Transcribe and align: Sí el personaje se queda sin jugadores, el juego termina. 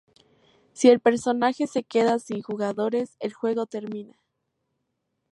Sí 0.73 0.89
el 0.89 0.99
personaje 0.99 1.67
se 1.67 1.83
queda 1.83 2.17
sin 2.17 2.41
jugadores, 2.41 3.17
el 3.19 3.35
juego 3.35 3.67
termina. 3.67 4.17